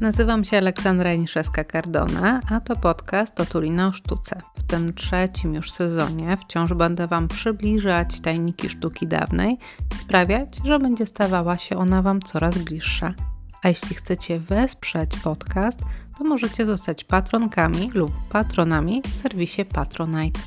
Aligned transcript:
Nazywam 0.00 0.44
się 0.44 0.56
Aleksandra 0.56 1.10
Niszewska-Cardona, 1.10 2.40
a 2.50 2.60
to 2.60 2.76
podcast 2.76 3.40
o 3.40 3.46
Tulina 3.46 3.88
o 3.88 3.92
sztuce. 3.92 4.42
W 4.58 4.62
tym 4.62 4.94
trzecim 4.94 5.54
już 5.54 5.72
sezonie 5.72 6.36
wciąż 6.36 6.72
będę 6.72 7.06
Wam 7.06 7.28
przybliżać 7.28 8.20
tajniki 8.20 8.68
sztuki 8.68 9.06
dawnej 9.06 9.58
i 9.94 9.98
sprawiać, 9.98 10.56
że 10.64 10.78
będzie 10.78 11.06
stawała 11.06 11.58
się 11.58 11.76
ona 11.76 12.02
Wam 12.02 12.20
coraz 12.20 12.58
bliższa. 12.58 13.14
A 13.62 13.68
jeśli 13.68 13.94
chcecie 13.94 14.38
wesprzeć 14.38 15.18
podcast, 15.18 15.80
to 16.18 16.24
możecie 16.24 16.66
zostać 16.66 17.04
patronkami 17.04 17.90
lub 17.94 18.12
patronami 18.28 19.02
w 19.02 19.14
serwisie 19.14 19.64
Patronite. 19.64 20.40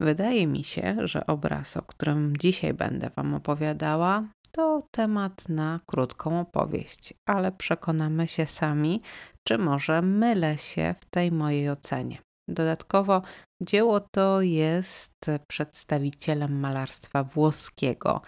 Wydaje 0.00 0.46
mi 0.46 0.64
się, 0.64 0.96
że 1.04 1.26
obraz, 1.26 1.76
o 1.76 1.82
którym 1.82 2.36
dzisiaj 2.36 2.74
będę 2.74 3.10
Wam 3.16 3.34
opowiadała, 3.34 4.22
to 4.56 4.82
temat 4.90 5.48
na 5.48 5.80
krótką 5.86 6.40
opowieść, 6.40 7.14
ale 7.26 7.52
przekonamy 7.52 8.28
się 8.28 8.46
sami, 8.46 9.02
czy 9.44 9.58
może 9.58 10.02
mylę 10.02 10.58
się 10.58 10.94
w 11.00 11.04
tej 11.04 11.32
mojej 11.32 11.70
ocenie. 11.70 12.18
Dodatkowo 12.48 13.22
dzieło 13.62 14.00
to 14.00 14.42
jest 14.42 15.26
przedstawicielem 15.48 16.60
malarstwa 16.60 17.24
włoskiego. 17.24 18.22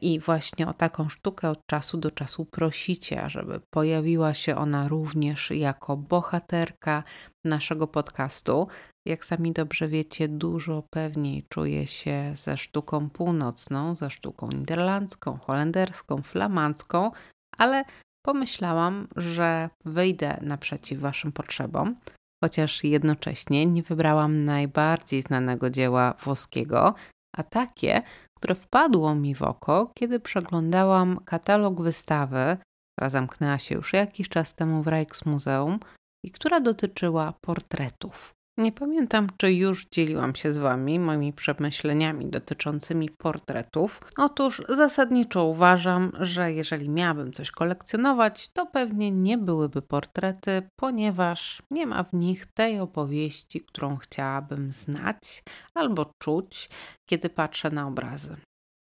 I 0.00 0.20
właśnie 0.20 0.68
o 0.68 0.74
taką 0.74 1.08
sztukę 1.08 1.50
od 1.50 1.66
czasu 1.66 1.98
do 1.98 2.10
czasu 2.10 2.44
prosicie, 2.44 3.30
żeby 3.30 3.60
pojawiła 3.70 4.34
się 4.34 4.56
ona 4.56 4.88
również 4.88 5.50
jako 5.50 5.96
bohaterka 5.96 7.02
naszego 7.44 7.86
podcastu. 7.86 8.68
Jak 9.06 9.24
sami 9.24 9.52
dobrze 9.52 9.88
wiecie, 9.88 10.28
dużo 10.28 10.82
pewniej 10.90 11.46
czuję 11.48 11.86
się 11.86 12.32
ze 12.36 12.56
sztuką 12.56 13.10
północną, 13.10 13.94
ze 13.94 14.10
sztuką 14.10 14.48
niderlandzką, 14.48 15.38
holenderską, 15.38 16.22
flamandzką, 16.22 17.10
ale 17.58 17.84
pomyślałam, 18.26 19.08
że 19.16 19.70
wyjdę 19.84 20.38
naprzeciw 20.42 21.00
Waszym 21.00 21.32
potrzebom, 21.32 21.96
chociaż 22.44 22.84
jednocześnie 22.84 23.66
nie 23.66 23.82
wybrałam 23.82 24.44
najbardziej 24.44 25.22
znanego 25.22 25.70
dzieła 25.70 26.14
włoskiego, 26.24 26.94
a 27.36 27.42
takie, 27.42 28.02
które 28.42 28.54
wpadło 28.54 29.14
mi 29.14 29.34
w 29.34 29.42
oko, 29.42 29.90
kiedy 29.94 30.20
przeglądałam 30.20 31.20
katalog 31.24 31.82
wystawy, 31.82 32.56
która 32.92 33.10
zamknęła 33.10 33.58
się 33.58 33.74
już 33.74 33.92
jakiś 33.92 34.28
czas 34.28 34.54
temu 34.54 34.82
w 34.82 34.86
Rijksmuseum 34.86 35.78
i 36.24 36.30
która 36.30 36.60
dotyczyła 36.60 37.34
portretów. 37.40 38.34
Nie 38.58 38.72
pamiętam, 38.72 39.26
czy 39.36 39.52
już 39.52 39.86
dzieliłam 39.86 40.34
się 40.34 40.52
z 40.52 40.58
Wami 40.58 40.98
moimi 40.98 41.32
przemyśleniami 41.32 42.26
dotyczącymi 42.26 43.10
portretów. 43.10 44.00
Otóż 44.16 44.62
zasadniczo 44.68 45.44
uważam, 45.44 46.12
że 46.20 46.52
jeżeli 46.52 46.88
miałabym 46.88 47.32
coś 47.32 47.50
kolekcjonować, 47.50 48.48
to 48.48 48.66
pewnie 48.66 49.10
nie 49.10 49.38
byłyby 49.38 49.82
portrety, 49.82 50.68
ponieważ 50.76 51.62
nie 51.70 51.86
ma 51.86 52.02
w 52.04 52.12
nich 52.12 52.46
tej 52.46 52.80
opowieści, 52.80 53.60
którą 53.60 53.96
chciałabym 53.96 54.72
znać 54.72 55.44
albo 55.74 56.12
czuć, 56.18 56.68
kiedy 57.10 57.30
patrzę 57.30 57.70
na 57.70 57.88
obrazy. 57.88 58.36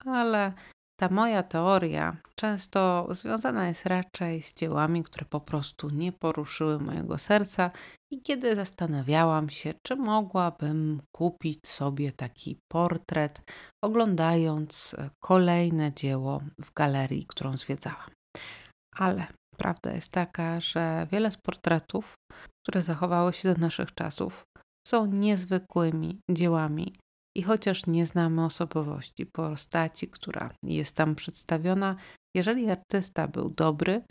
Ale 0.06 0.52
ta 1.00 1.08
moja 1.08 1.42
teoria 1.42 2.16
często 2.34 3.08
związana 3.10 3.68
jest 3.68 3.86
raczej 3.86 4.42
z 4.42 4.54
dziełami, 4.54 5.02
które 5.02 5.26
po 5.26 5.40
prostu 5.40 5.90
nie 5.90 6.12
poruszyły 6.12 6.78
mojego 6.78 7.18
serca, 7.18 7.70
i 8.12 8.22
kiedy 8.22 8.56
zastanawiałam 8.56 9.50
się, 9.50 9.74
czy 9.86 9.96
mogłabym 9.96 11.00
kupić 11.16 11.68
sobie 11.68 12.12
taki 12.12 12.58
portret, 12.72 13.42
oglądając 13.84 14.94
e, 14.94 15.10
kolejne 15.24 15.92
dzieło 15.94 16.42
w 16.60 16.72
galerii, 16.72 17.26
którą 17.26 17.56
zwiedzałam. 17.56 18.10
Ale 18.96 19.26
prawda 19.56 19.92
jest 19.92 20.08
taka, 20.08 20.60
że 20.60 21.06
wiele 21.12 21.32
z 21.32 21.36
portretów, 21.36 22.14
które 22.62 22.82
zachowały 22.82 23.32
się 23.32 23.54
do 23.54 23.60
naszych 23.60 23.94
czasów, 23.94 24.42
są 24.88 25.06
niezwykłymi 25.06 26.20
dziełami, 26.30 26.94
i 27.36 27.42
chociaż 27.42 27.86
nie 27.86 28.06
znamy 28.06 28.44
osobowości 28.44 29.26
postaci, 29.26 30.08
która 30.08 30.50
jest 30.62 30.96
tam 30.96 31.14
przedstawiona, 31.14 31.96
jeżeli 32.36 32.70
artysta 32.70 33.28
był 33.28 33.50
dobry, 33.50 34.02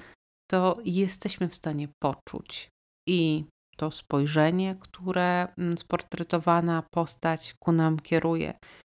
to 0.52 0.78
jesteśmy 0.86 1.50
w 1.50 1.56
stanie 1.56 1.88
poczuć 2.04 2.70
i 3.08 3.46
to 3.80 3.92
spojrzenie, 3.92 4.76
które 4.76 5.48
mm, 5.58 5.78
sportretowana 5.78 6.84
postać 6.92 7.54
ku 7.60 7.72
nam 7.72 8.00
kieruje, 8.00 8.54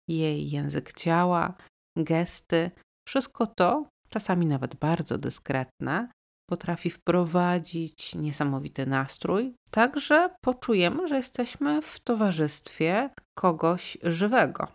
jej 0.10 0.50
język 0.50 0.94
ciała, 0.94 1.54
gesty, 1.98 2.72
wszystko 3.08 3.48
to, 3.48 3.86
czasami 4.10 4.46
nawet 4.46 4.76
bardzo 4.76 5.18
dyskretne, 5.18 6.08
potrafi 6.50 6.90
wprowadzić 6.90 8.16
niesamowity 8.16 8.86
nastrój, 8.86 9.56
tak 9.72 10.00
że 10.00 10.30
poczujemy, 10.42 11.08
że 11.08 11.16
jesteśmy 11.16 11.82
w 11.82 12.00
towarzystwie 12.00 13.10
kogoś 13.38 13.98
żywego. 14.04 14.68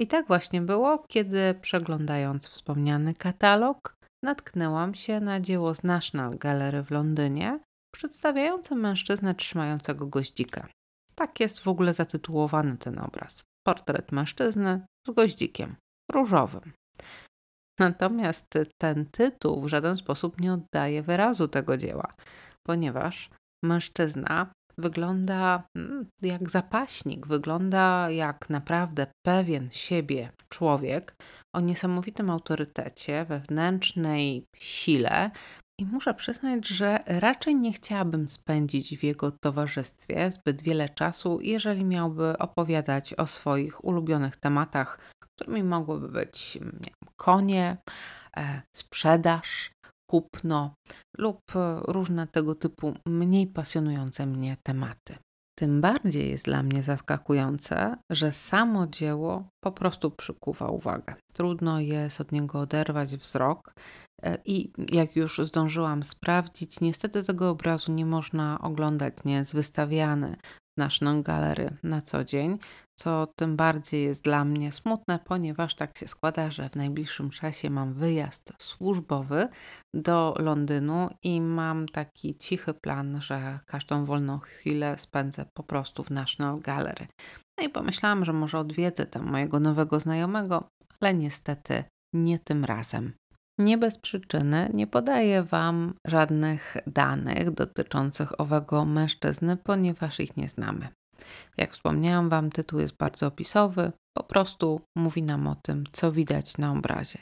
I 0.00 0.06
tak 0.06 0.26
właśnie 0.26 0.60
było, 0.60 1.04
kiedy 1.08 1.54
przeglądając 1.60 2.48
wspomniany 2.48 3.14
katalog, 3.14 3.96
natknęłam 4.24 4.94
się 4.94 5.20
na 5.20 5.40
dzieło 5.40 5.74
z 5.74 5.82
National 5.82 6.38
Gallery 6.38 6.82
w 6.82 6.90
Londynie, 6.90 7.58
przedstawiające 7.94 8.74
mężczyznę 8.74 9.34
trzymającego 9.34 10.06
goździka. 10.06 10.68
Tak 11.14 11.40
jest 11.40 11.60
w 11.60 11.68
ogóle 11.68 11.94
zatytułowany 11.94 12.76
ten 12.76 12.98
obraz. 12.98 13.42
Portret 13.66 14.12
mężczyzny 14.12 14.86
z 15.06 15.10
goździkiem 15.10 15.76
różowym. 16.12 16.72
Natomiast 17.80 18.58
ten 18.80 19.06
tytuł 19.06 19.62
w 19.62 19.68
żaden 19.68 19.96
sposób 19.96 20.40
nie 20.40 20.52
oddaje 20.52 21.02
wyrazu 21.02 21.48
tego 21.48 21.76
dzieła, 21.76 22.14
ponieważ 22.66 23.30
mężczyzna 23.64 24.52
wygląda 24.78 25.62
mm, 25.76 26.06
jak 26.22 26.50
zapaśnik, 26.50 27.26
wygląda 27.26 28.10
jak 28.10 28.50
naprawdę 28.50 29.06
pewien 29.26 29.70
siebie 29.70 30.32
człowiek 30.48 31.14
o 31.54 31.60
niesamowitym 31.60 32.30
autorytecie, 32.30 33.24
wewnętrznej 33.24 34.46
sile. 34.56 35.30
I 35.80 35.84
muszę 35.86 36.14
przyznać, 36.14 36.68
że 36.68 36.98
raczej 37.06 37.56
nie 37.56 37.72
chciałabym 37.72 38.28
spędzić 38.28 38.98
w 38.98 39.02
jego 39.02 39.30
towarzystwie 39.30 40.32
zbyt 40.32 40.62
wiele 40.62 40.88
czasu, 40.88 41.38
jeżeli 41.40 41.84
miałby 41.84 42.38
opowiadać 42.38 43.14
o 43.14 43.26
swoich 43.26 43.84
ulubionych 43.84 44.36
tematach, 44.36 44.98
którymi 45.20 45.62
mogłyby 45.62 46.08
być 46.08 46.58
wiem, 46.62 47.10
konie, 47.16 47.76
e, 48.36 48.62
sprzedaż, 48.76 49.70
kupno 50.10 50.74
lub 51.18 51.40
e, 51.56 51.80
różne 51.88 52.26
tego 52.26 52.54
typu 52.54 52.94
mniej 53.06 53.46
pasjonujące 53.46 54.26
mnie 54.26 54.56
tematy. 54.62 55.16
Tym 55.58 55.80
bardziej 55.80 56.30
jest 56.30 56.44
dla 56.44 56.62
mnie 56.62 56.82
zaskakujące, 56.82 57.96
że 58.10 58.32
samo 58.32 58.86
dzieło 58.86 59.48
po 59.64 59.72
prostu 59.72 60.10
przykuwa 60.10 60.68
uwagę. 60.68 61.14
Trudno 61.32 61.80
jest 61.80 62.20
od 62.20 62.32
niego 62.32 62.60
oderwać 62.60 63.16
wzrok. 63.16 63.74
E, 64.22 64.38
I 64.44 64.72
jak 64.92 65.16
już 65.16 65.38
zdążyłam 65.38 66.02
sprawdzić, 66.02 66.80
niestety 66.80 67.24
tego 67.24 67.50
obrazu 67.50 67.92
nie 67.92 68.06
można 68.06 68.58
oglądać, 68.60 69.14
nie 69.24 69.34
jest 69.34 69.54
wystawiany 69.54 70.36
w 70.76 70.80
National 70.80 71.22
Gallery 71.22 71.76
na 71.82 72.02
co 72.02 72.24
dzień 72.24 72.58
co 72.96 73.26
tym 73.36 73.56
bardziej 73.56 74.04
jest 74.04 74.22
dla 74.22 74.44
mnie 74.44 74.72
smutne, 74.72 75.18
ponieważ 75.24 75.74
tak 75.74 75.98
się 75.98 76.08
składa, 76.08 76.50
że 76.50 76.68
w 76.68 76.76
najbliższym 76.76 77.30
czasie 77.30 77.70
mam 77.70 77.94
wyjazd 77.94 78.52
służbowy 78.58 79.48
do 79.94 80.34
Londynu 80.38 81.10
i 81.22 81.40
mam 81.40 81.88
taki 81.88 82.34
cichy 82.34 82.74
plan, 82.74 83.20
że 83.20 83.60
każdą 83.66 84.04
wolną 84.04 84.38
chwilę 84.38 84.98
spędzę 84.98 85.44
po 85.54 85.62
prostu 85.62 86.04
w 86.04 86.10
National 86.10 86.60
Gallery. 86.60 87.06
No 87.58 87.66
i 87.66 87.68
pomyślałam, 87.68 88.24
że 88.24 88.32
może 88.32 88.58
odwiedzę 88.58 89.06
tam 89.06 89.30
mojego 89.30 89.60
nowego 89.60 90.00
znajomego, 90.00 90.68
ale 91.00 91.14
niestety 91.14 91.84
nie 92.12 92.38
tym 92.38 92.64
razem. 92.64 93.12
Nie 93.58 93.78
bez 93.78 93.98
przyczyny 93.98 94.70
nie 94.74 94.86
podaję 94.86 95.42
Wam 95.42 95.94
żadnych 96.06 96.76
danych 96.86 97.50
dotyczących 97.50 98.40
owego 98.40 98.84
mężczyzny, 98.84 99.56
ponieważ 99.56 100.20
ich 100.20 100.36
nie 100.36 100.48
znamy. 100.48 100.88
Jak 101.56 101.72
wspomniałam 101.72 102.28
Wam, 102.28 102.50
tytuł 102.50 102.80
jest 102.80 102.96
bardzo 102.96 103.26
opisowy, 103.26 103.92
po 104.16 104.24
prostu 104.24 104.80
mówi 104.96 105.22
nam 105.22 105.46
o 105.46 105.54
tym, 105.54 105.84
co 105.92 106.12
widać 106.12 106.58
na 106.58 106.72
obrazie. 106.72 107.18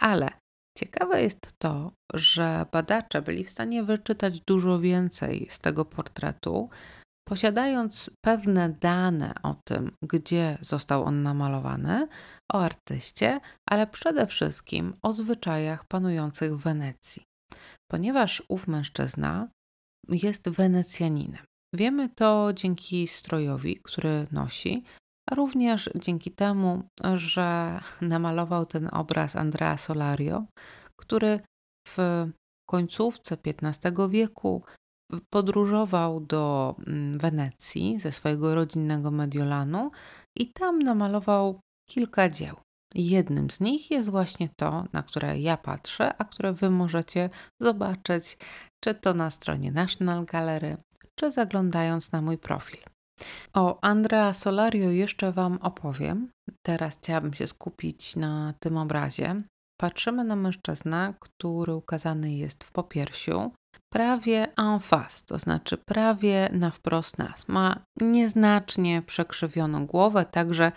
Ale 0.00 0.28
ciekawe 0.78 1.22
jest 1.22 1.58
to, 1.58 1.92
że 2.14 2.66
badacze 2.72 3.22
byli 3.22 3.44
w 3.44 3.50
stanie 3.50 3.82
wyczytać 3.82 4.40
dużo 4.40 4.78
więcej 4.78 5.46
z 5.50 5.58
tego 5.58 5.84
portretu, 5.84 6.68
posiadając 7.30 8.10
pewne 8.24 8.68
dane 8.68 9.34
o 9.42 9.54
tym, 9.64 9.96
gdzie 10.02 10.58
został 10.60 11.04
on 11.04 11.22
namalowany, 11.22 12.08
o 12.52 12.62
artyście, 12.64 13.40
ale 13.68 13.86
przede 13.86 14.26
wszystkim 14.26 14.94
o 15.02 15.14
zwyczajach 15.14 15.84
panujących 15.84 16.56
w 16.56 16.62
Wenecji. 16.62 17.22
Ponieważ 17.90 18.42
ów 18.48 18.68
mężczyzna 18.68 19.48
jest 20.08 20.48
Wenecjaninem. 20.48 21.44
Wiemy 21.74 22.08
to 22.08 22.52
dzięki 22.52 23.06
strojowi, 23.06 23.76
który 23.82 24.26
nosi, 24.32 24.82
a 25.30 25.34
również 25.34 25.90
dzięki 25.94 26.30
temu, 26.30 26.82
że 27.14 27.80
namalował 28.00 28.66
ten 28.66 28.88
obraz 28.92 29.36
Andrea 29.36 29.76
Solario, 29.76 30.44
który 30.96 31.40
w 31.88 32.26
końcówce 32.70 33.36
XV 33.44 34.08
wieku 34.08 34.62
podróżował 35.30 36.20
do 36.20 36.74
mm, 36.86 37.18
Wenecji 37.18 37.98
ze 37.98 38.12
swojego 38.12 38.54
rodzinnego 38.54 39.10
Mediolanu 39.10 39.90
i 40.36 40.52
tam 40.52 40.78
namalował 40.78 41.60
kilka 41.88 42.28
dzieł. 42.28 42.56
Jednym 42.94 43.50
z 43.50 43.60
nich 43.60 43.90
jest 43.90 44.10
właśnie 44.10 44.48
to, 44.56 44.84
na 44.92 45.02
które 45.02 45.38
ja 45.38 45.56
patrzę, 45.56 46.16
a 46.18 46.24
które 46.24 46.52
Wy 46.52 46.70
możecie 46.70 47.30
zobaczyć, 47.60 48.38
czy 48.84 48.94
to 48.94 49.14
na 49.14 49.30
stronie 49.30 49.72
National 49.72 50.24
Gallery, 50.24 50.76
czy 51.14 51.32
zaglądając 51.32 52.12
na 52.12 52.22
mój 52.22 52.38
profil. 52.38 52.80
O 53.54 53.78
Andrea 53.84 54.34
Solario 54.34 54.90
jeszcze 54.90 55.32
Wam 55.32 55.58
opowiem. 55.62 56.30
Teraz 56.62 56.96
chciałabym 56.96 57.34
się 57.34 57.46
skupić 57.46 58.16
na 58.16 58.54
tym 58.60 58.76
obrazie. 58.76 59.36
Patrzymy 59.80 60.24
na 60.24 60.36
mężczyznę, 60.36 61.14
który 61.20 61.74
ukazany 61.74 62.34
jest 62.34 62.64
w 62.64 62.72
popiersiu, 62.72 63.50
prawie 63.92 64.56
en 64.56 64.80
face, 64.80 65.24
to 65.26 65.38
znaczy 65.38 65.76
prawie 65.76 66.48
na 66.52 66.70
wprost 66.70 67.18
nas. 67.18 67.48
Ma 67.48 67.76
nieznacznie 68.00 69.02
przekrzywioną 69.02 69.86
głowę, 69.86 70.24
także 70.24 70.72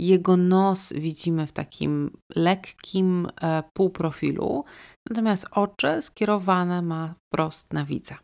jego 0.00 0.36
nos 0.36 0.92
widzimy 0.92 1.46
w 1.46 1.52
takim 1.52 2.10
lekkim 2.36 3.28
e, 3.40 3.62
półprofilu, 3.72 4.64
natomiast 5.10 5.46
oczy 5.50 6.02
skierowane 6.02 6.82
ma 6.82 7.14
wprost 7.26 7.72
na 7.72 7.84
widza. 7.84 8.18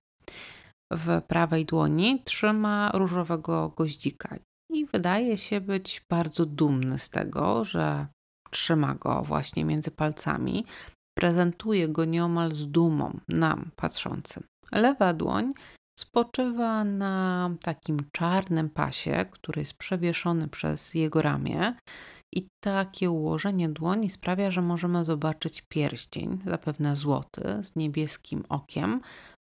W 0.92 1.22
prawej 1.22 1.64
dłoni 1.64 2.22
trzyma 2.24 2.90
różowego 2.94 3.72
goździka 3.76 4.36
i 4.72 4.86
wydaje 4.86 5.38
się 5.38 5.60
być 5.60 6.02
bardzo 6.10 6.46
dumny 6.46 6.98
z 6.98 7.10
tego, 7.10 7.64
że 7.64 8.06
trzyma 8.50 8.94
go 8.94 9.22
właśnie 9.22 9.64
między 9.64 9.90
palcami, 9.90 10.64
prezentuje 11.14 11.88
go 11.88 12.04
nieomal 12.04 12.54
z 12.54 12.66
dumą 12.66 13.20
nam 13.28 13.70
patrzącym. 13.76 14.44
Lewa 14.72 15.14
dłoń 15.14 15.52
spoczywa 15.98 16.84
na 16.84 17.50
takim 17.62 17.96
czarnym 18.12 18.70
pasie, 18.70 19.24
który 19.30 19.60
jest 19.60 19.74
przewieszony 19.74 20.48
przez 20.48 20.94
jego 20.94 21.22
ramię. 21.22 21.74
I 22.36 22.46
takie 22.64 23.10
ułożenie 23.10 23.68
dłoni 23.68 24.10
sprawia, 24.10 24.50
że 24.50 24.62
możemy 24.62 25.04
zobaczyć 25.04 25.62
pierścień, 25.68 26.42
zapewne 26.46 26.96
złoty, 26.96 27.62
z 27.62 27.76
niebieskim 27.76 28.44
okiem, 28.48 29.00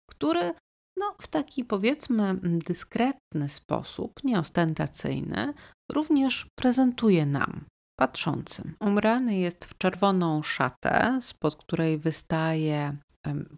który 0.10 0.54
no, 0.98 1.16
w 1.22 1.28
taki 1.28 1.66
powiedzmy 1.66 2.36
dyskretny 2.44 3.50
sposób, 3.50 4.24
nieostentacyjny, 4.24 5.54
również 5.92 6.48
prezentuje 6.60 7.26
nam, 7.26 7.66
patrzącym. 8.00 8.76
Ubrany 8.80 9.38
jest 9.38 9.66
w 9.66 9.78
czerwoną 9.78 10.44
szatę, 10.44 11.20
spod 11.22 11.56
której 11.56 11.98
wystaje 11.98 12.98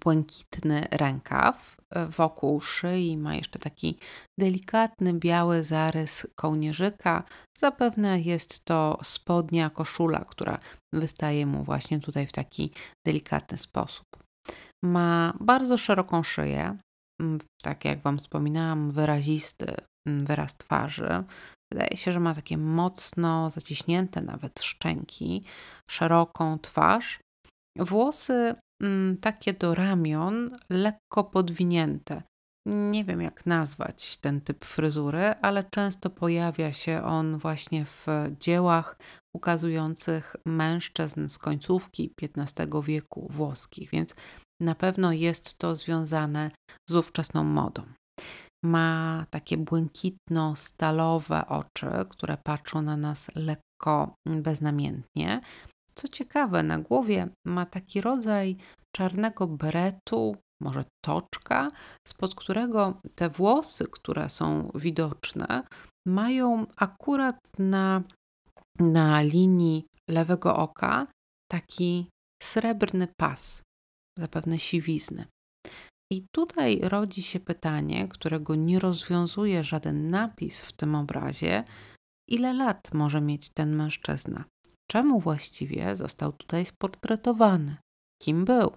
błękitny 0.04 0.88
rękaw. 0.92 1.78
Wokół 2.10 2.62
szyi 2.62 3.18
ma 3.18 3.36
jeszcze 3.36 3.60
taki 3.60 4.00
delikatny 4.40 5.14
biały 5.14 5.64
zarys 5.64 6.28
kołnierzyka. 6.36 7.24
Zapewne 7.60 8.22
jest 8.22 8.66
to 8.66 9.00
spodnia, 9.04 9.70
koszula, 9.70 10.26
która 10.26 10.60
wystaje 10.94 11.46
mu 11.46 11.64
właśnie 11.64 12.00
tutaj 12.00 12.28
w 12.28 12.32
taki 12.32 12.72
delikatny 13.06 13.58
sposób. 13.58 14.08
Ma 14.84 15.34
bardzo 15.40 15.78
szeroką 15.78 16.24
szyję, 16.24 16.78
tak 17.62 17.86
jak 17.86 18.00
Wam 18.00 18.18
wspominałam, 18.18 18.92
wyrazisty 18.92 19.76
wyraz 20.08 20.58
twarzy. 20.58 21.24
Wydaje 21.74 21.98
się, 21.98 22.12
że 22.12 22.20
ma 22.20 22.36
takie 22.36 22.58
mocno 22.58 23.50
zaciśnięte 23.50 24.22
nawet 24.22 24.60
szczęki, 24.64 25.44
szeroką 25.90 26.60
twarz. 26.60 27.20
Włosy 27.78 28.56
mm, 28.84 29.18
takie 29.18 29.54
do 29.54 29.75
ramion, 29.75 30.58
lekko 30.70 31.24
podwinięte. 31.24 32.24
Nie 32.66 33.04
wiem, 33.04 33.22
jak 33.22 33.46
nazwać 33.46 34.18
ten 34.18 34.42
typ 34.42 34.66
fryzury, 34.66 35.24
ale 35.42 35.64
często 35.64 36.10
pojawia 36.10 36.74
się 36.74 37.04
on 37.04 37.38
właśnie 37.38 37.86
w 37.86 38.08
dziełach 38.40 38.98
ukazujących 39.36 40.36
mężczyzn 40.46 41.30
z 41.30 41.38
końcówki 41.38 42.14
XV 42.22 42.81
wieku 42.84 43.28
włoskich, 43.31 43.90
więc 43.90 44.16
na 44.62 44.75
pewno 44.75 45.12
jest 45.12 45.58
to 45.58 45.75
związane 45.75 46.52
z 46.90 46.96
ówczesną 46.96 47.44
modą. 47.44 47.84
Ma 48.63 49.25
takie 49.30 49.57
błękitno-stalowe 49.57 51.48
oczy, 51.48 51.88
które 52.10 52.38
patrzą 52.38 52.81
na 52.81 52.98
nas 52.98 53.31
lekko 53.36 54.15
beznamiętnie. 54.25 55.42
Co 55.95 56.07
ciekawe, 56.07 56.63
na 56.63 56.80
głowie 56.80 57.27
ma 57.45 57.65
taki 57.65 58.01
rodzaj 58.01 58.57
czarnego 58.95 59.48
beretu, 59.48 60.36
może 60.62 60.86
toczka, 61.06 61.71
spod 62.07 62.36
którego 62.36 63.01
te 63.15 63.30
włosy, 63.30 63.88
które 63.92 64.30
są 64.30 64.71
widoczne, 64.75 65.63
mają 66.07 66.65
akurat 66.75 67.39
na, 67.60 68.04
na 68.80 69.21
linii 69.21 69.86
lewego 70.10 70.56
oka 70.56 71.06
taki 71.51 72.07
srebrny 72.44 73.07
pas, 73.18 73.62
zapewne 74.19 74.60
siwizny. 74.60 75.25
I 76.12 76.26
tutaj 76.32 76.80
rodzi 76.84 77.24
się 77.24 77.40
pytanie, 77.40 78.08
którego 78.08 78.56
nie 78.56 78.80
rozwiązuje 78.80 79.64
żaden 79.64 80.10
napis 80.10 80.62
w 80.62 80.72
tym 80.72 80.96
obrazie, 80.96 81.64
ile 82.30 82.54
lat 82.54 82.94
może 82.94 83.22
mieć 83.22 83.50
ten 83.50 83.76
mężczyzna? 83.76 84.44
Czemu 84.92 85.20
właściwie 85.20 85.96
został 85.96 86.32
tutaj 86.34 86.66
sportretowany? 86.66 87.78
Kim 88.22 88.46
był? 88.46 88.72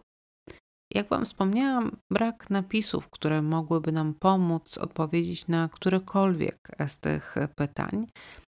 Jak 0.94 1.08
Wam 1.08 1.24
wspomniałam, 1.24 1.96
brak 2.10 2.50
napisów, 2.50 3.08
które 3.08 3.42
mogłyby 3.42 3.92
nam 3.92 4.14
pomóc 4.14 4.78
odpowiedzieć 4.78 5.48
na 5.48 5.68
którekolwiek 5.68 6.58
z 6.88 6.98
tych 6.98 7.34
pytań. 7.56 8.06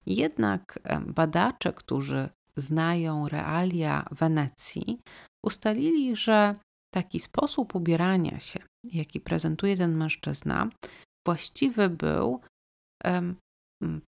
Jednak 0.05 0.79
badacze, 1.07 1.73
którzy 1.73 2.29
znają 2.57 3.27
realia 3.27 4.05
Wenecji, 4.11 4.99
ustalili, 5.45 6.15
że 6.15 6.55
taki 6.93 7.19
sposób 7.19 7.75
ubierania 7.75 8.39
się, 8.39 8.59
jaki 8.83 9.19
prezentuje 9.19 9.77
ten 9.77 9.97
mężczyzna, 9.97 10.69
właściwy 11.27 11.89
był 11.89 12.41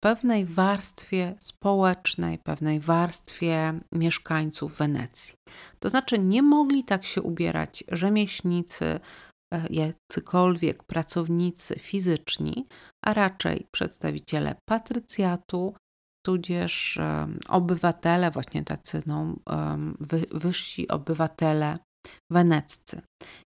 pewnej 0.00 0.44
warstwie 0.46 1.34
społecznej, 1.38 2.38
pewnej 2.38 2.80
warstwie 2.80 3.80
mieszkańców 3.92 4.76
Wenecji. 4.76 5.34
To 5.78 5.90
znaczy, 5.90 6.18
nie 6.18 6.42
mogli 6.42 6.84
tak 6.84 7.04
się 7.04 7.22
ubierać 7.22 7.84
rzemieślnicy, 7.88 9.00
e, 9.54 9.66
jacykolwiek 9.70 10.84
pracownicy 10.84 11.78
fizyczni, 11.78 12.66
a 13.04 13.14
raczej 13.14 13.66
przedstawiciele 13.72 14.54
patrycjatu, 14.68 15.74
tudzież 16.26 16.98
obywatele, 17.48 18.30
właśnie 18.30 18.64
tacy 18.64 19.02
no, 19.06 19.36
wyżsi 20.30 20.88
obywatele 20.88 21.78
weneccy. 22.30 23.02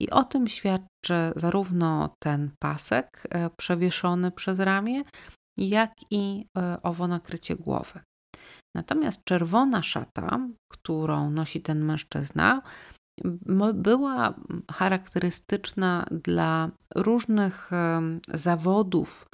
I 0.02 0.10
o 0.10 0.24
tym 0.24 0.48
świadczy 0.48 1.34
zarówno 1.36 2.16
ten 2.24 2.52
pasek 2.60 3.24
e, 3.30 3.50
przewieszony 3.50 4.32
przez 4.32 4.60
ramię, 4.60 5.04
jak 5.58 5.92
i 6.12 6.46
e, 6.58 6.82
owo 6.82 7.08
nakrycie 7.08 7.56
głowy. 7.56 8.00
Natomiast 8.76 9.24
czerwona 9.24 9.84
szata, 9.84 10.48
którą 10.72 11.30
nosi 11.30 11.62
ten 11.62 11.86
mężczyzna, 11.86 12.62
była 13.74 14.34
charakterystyczna 14.72 16.06
dla 16.12 16.70
różnych 16.96 17.72
zawodów, 18.34 19.28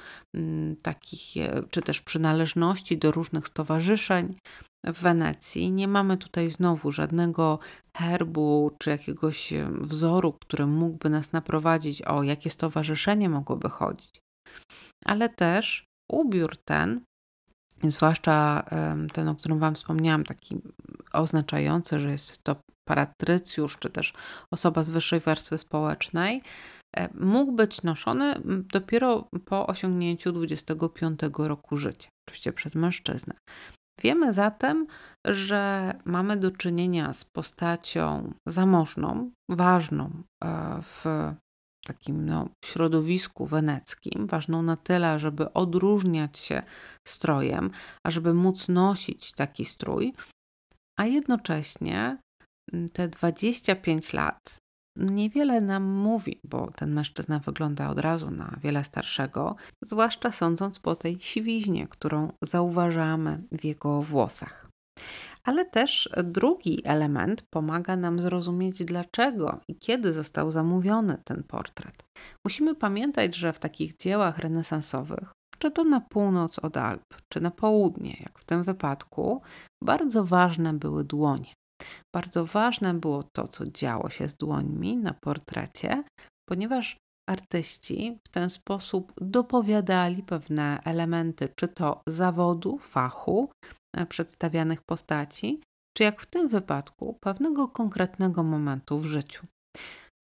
takich, 0.82 1.36
e, 1.36 1.62
czy 1.70 1.82
też 1.82 2.00
przynależności 2.00 2.98
do 2.98 3.12
różnych 3.12 3.46
stowarzyszeń 3.46 4.36
w 4.84 5.00
Wenecji. 5.00 5.72
Nie 5.72 5.88
mamy 5.88 6.16
tutaj 6.16 6.50
znowu 6.50 6.92
żadnego 6.92 7.58
herbu 7.96 8.70
czy 8.78 8.90
jakiegoś 8.90 9.52
wzoru, 9.80 10.32
który 10.32 10.66
mógłby 10.66 11.10
nas 11.10 11.32
naprowadzić 11.32 12.02
o 12.02 12.22
jakie 12.22 12.50
stowarzyszenie 12.50 13.28
mogłoby 13.28 13.68
chodzić. 13.68 14.20
Ale 15.04 15.28
też 15.28 15.84
ubiór 16.12 16.56
ten, 16.64 17.00
zwłaszcza 17.82 18.64
ten, 19.12 19.28
o 19.28 19.34
którym 19.34 19.58
Wam 19.58 19.74
wspomniałam, 19.74 20.24
taki 20.24 20.56
oznaczający, 21.12 21.98
że 21.98 22.10
jest 22.10 22.42
to 22.42 22.56
paratrycjusz, 22.88 23.78
czy 23.78 23.90
też 23.90 24.12
osoba 24.50 24.84
z 24.84 24.90
wyższej 24.90 25.20
warstwy 25.20 25.58
społecznej, 25.58 26.42
e, 26.96 27.08
mógł 27.14 27.52
być 27.52 27.82
noszony 27.82 28.34
dopiero 28.72 29.28
po 29.44 29.66
osiągnięciu 29.66 30.32
25 30.32 31.20
roku 31.38 31.76
życia, 31.76 32.08
oczywiście 32.28 32.52
przez 32.52 32.74
mężczyznę. 32.74 33.34
Wiemy 34.02 34.32
zatem, 34.32 34.86
że 35.24 35.94
mamy 36.04 36.36
do 36.36 36.50
czynienia 36.50 37.12
z 37.12 37.24
postacią 37.24 38.32
zamożną, 38.46 39.30
ważną 39.48 40.10
e, 40.44 40.82
w 40.82 41.04
takim 41.86 42.26
no, 42.26 42.48
środowisku 42.64 43.46
weneckim, 43.46 44.26
ważną 44.26 44.62
na 44.62 44.76
tyle, 44.76 45.18
żeby 45.18 45.52
odróżniać 45.52 46.38
się 46.38 46.62
strojem, 47.08 47.70
ażeby 48.06 48.34
móc 48.34 48.68
nosić 48.68 49.32
taki 49.32 49.64
strój, 49.64 50.12
a 50.98 51.06
jednocześnie 51.06 52.18
te 52.92 53.08
25 53.08 54.12
lat 54.12 54.56
niewiele 54.96 55.60
nam 55.60 55.82
mówi, 55.82 56.40
bo 56.44 56.70
ten 56.76 56.92
mężczyzna 56.92 57.38
wygląda 57.38 57.90
od 57.90 57.98
razu 57.98 58.30
na 58.30 58.56
wiele 58.62 58.84
starszego, 58.84 59.56
zwłaszcza 59.82 60.32
sądząc 60.32 60.78
po 60.78 60.96
tej 60.96 61.16
siwiźnie, 61.20 61.88
którą 61.88 62.32
zauważamy 62.42 63.42
w 63.52 63.64
jego 63.64 64.02
włosach. 64.02 64.68
Ale 65.44 65.64
też 65.64 66.08
drugi 66.24 66.80
element 66.84 67.42
pomaga 67.50 67.96
nam 67.96 68.20
zrozumieć, 68.20 68.84
dlaczego 68.84 69.60
i 69.68 69.76
kiedy 69.76 70.12
został 70.12 70.50
zamówiony 70.50 71.18
ten 71.24 71.42
portret. 71.42 72.04
Musimy 72.44 72.74
pamiętać, 72.74 73.34
że 73.34 73.52
w 73.52 73.58
takich 73.58 73.96
dziełach 73.96 74.38
renesansowych, 74.38 75.32
czy 75.58 75.70
to 75.70 75.84
na 75.84 76.00
północ 76.00 76.58
od 76.58 76.76
Alp, 76.76 77.04
czy 77.28 77.40
na 77.40 77.50
południe, 77.50 78.16
jak 78.20 78.38
w 78.38 78.44
tym 78.44 78.62
wypadku, 78.62 79.42
bardzo 79.84 80.24
ważne 80.24 80.72
były 80.72 81.04
dłonie. 81.04 81.52
Bardzo 82.14 82.46
ważne 82.46 82.94
było 82.94 83.22
to, 83.22 83.48
co 83.48 83.66
działo 83.66 84.10
się 84.10 84.28
z 84.28 84.36
dłońmi 84.36 84.96
na 84.96 85.14
portrecie, 85.14 86.04
ponieważ 86.48 86.96
artyści 87.30 88.18
w 88.28 88.30
ten 88.30 88.50
sposób 88.50 89.12
dopowiadali 89.20 90.22
pewne 90.22 90.80
elementy, 90.84 91.48
czy 91.56 91.68
to 91.68 92.02
zawodu, 92.08 92.78
fachu, 92.78 93.50
e, 93.96 94.06
przedstawianych 94.06 94.82
postaci, 94.82 95.60
czy 95.96 96.02
jak 96.02 96.20
w 96.20 96.26
tym 96.26 96.48
wypadku, 96.48 97.18
pewnego 97.20 97.68
konkretnego 97.68 98.42
momentu 98.42 98.98
w 98.98 99.06
życiu. 99.06 99.46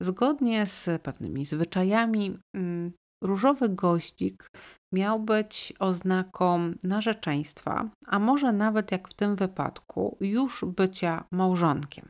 Zgodnie 0.03 0.67
z 0.67 1.03
pewnymi 1.03 1.47
zwyczajami, 1.47 2.39
mm, 2.57 2.93
różowy 3.25 3.69
goździk 3.69 4.51
miał 4.93 5.21
być 5.21 5.73
oznaką 5.79 6.73
narzeczeństwa, 6.83 7.91
a 8.07 8.19
może 8.19 8.53
nawet 8.53 8.93
jak 8.93 9.09
w 9.09 9.15
tym 9.15 9.37
wypadku, 9.37 10.17
już 10.21 10.65
bycia 10.65 11.25
małżonkiem. 11.33 12.09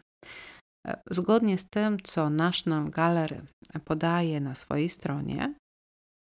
E, 0.86 1.00
zgodnie 1.10 1.58
z 1.58 1.66
tym, 1.70 2.00
co 2.02 2.30
National 2.30 2.90
Gallery 2.90 3.42
podaje 3.84 4.40
na 4.40 4.54
swojej 4.54 4.88
stronie, 4.88 5.54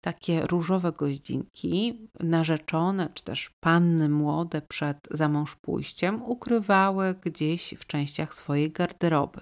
takie 0.05 0.45
różowe 0.45 0.91
goździnki, 0.91 2.07
narzeczone 2.19 3.09
czy 3.13 3.23
też 3.23 3.49
panny 3.63 4.09
młode 4.09 4.61
przed 4.61 4.97
zamąż 5.11 5.55
pójściem, 5.55 6.23
ukrywały 6.23 7.15
gdzieś 7.21 7.73
w 7.77 7.85
częściach 7.85 8.33
swojej 8.33 8.71
garderoby. 8.71 9.41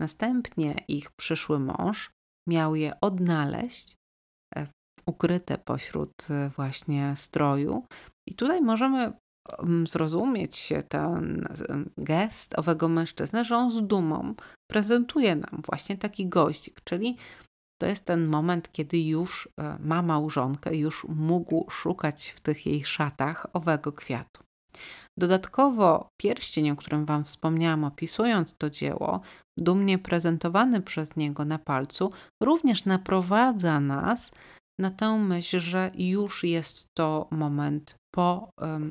Następnie 0.00 0.74
ich 0.88 1.10
przyszły 1.10 1.58
mąż 1.58 2.10
miał 2.48 2.74
je 2.74 3.00
odnaleźć 3.00 3.96
ukryte 5.08 5.58
pośród 5.58 6.12
y, 6.30 6.50
właśnie 6.56 7.12
stroju. 7.16 7.86
I 8.28 8.34
tutaj 8.34 8.62
możemy 8.62 9.12
mm, 9.58 9.86
zrozumieć 9.86 10.72
ten 10.88 11.48
gest 11.98 12.58
owego 12.58 12.88
mężczyzny, 12.88 13.44
że 13.44 13.56
on 13.56 13.70
z 13.72 13.86
dumą 13.86 14.34
prezentuje 14.70 15.36
nam 15.36 15.62
właśnie 15.66 15.98
taki 15.98 16.28
gościk, 16.28 16.80
czyli 16.84 17.16
to 17.80 17.86
jest 17.86 18.04
ten 18.04 18.26
moment, 18.26 18.72
kiedy 18.72 19.00
już 19.00 19.48
e, 19.56 19.78
ma 19.80 20.02
małżonkę, 20.02 20.76
już 20.76 21.04
mógł 21.08 21.70
szukać 21.70 22.28
w 22.28 22.40
tych 22.40 22.66
jej 22.66 22.84
szatach 22.84 23.46
owego 23.52 23.92
kwiatu. 23.92 24.42
Dodatkowo 25.18 26.08
pierścień, 26.20 26.70
o 26.70 26.76
którym 26.76 27.06
Wam 27.06 27.24
wspomniałam, 27.24 27.84
opisując 27.84 28.54
to 28.54 28.70
dzieło, 28.70 29.20
dumnie 29.58 29.98
prezentowany 29.98 30.82
przez 30.82 31.16
niego 31.16 31.44
na 31.44 31.58
palcu, 31.58 32.12
również 32.42 32.84
naprowadza 32.84 33.80
nas 33.80 34.30
na 34.78 34.90
tę 34.90 35.18
myśl, 35.18 35.60
że 35.60 35.90
już 35.94 36.44
jest 36.44 36.86
to 36.96 37.28
moment 37.30 37.96
po 38.14 38.50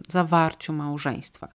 zawarciu 0.09 0.73
małżeństwa. 0.73 1.49